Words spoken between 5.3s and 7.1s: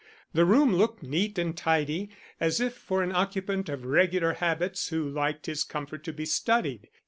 his comfort to be studied.